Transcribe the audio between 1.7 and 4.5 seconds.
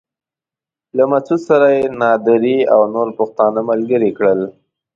يې نادري او نور پښتانه ملګري کړل.